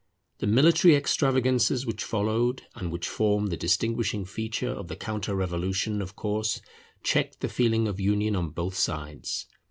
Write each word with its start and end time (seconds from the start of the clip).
The 0.39 0.47
military 0.47 0.95
extravagances 0.95 1.85
which 1.85 2.03
followed, 2.03 2.63
and 2.73 2.91
which 2.91 3.07
form 3.07 3.49
the 3.49 3.55
distinguishing 3.55 4.25
feature 4.25 4.71
of 4.71 4.87
the 4.87 4.95
counter 4.95 5.35
revolution, 5.35 6.01
of 6.01 6.15
course 6.15 6.59
checked 7.03 7.41
the 7.41 7.47
feeling 7.47 7.87
of 7.87 7.99
union 7.99 8.35
on 8.35 8.49
both 8.49 8.73
sides. 8.75 9.45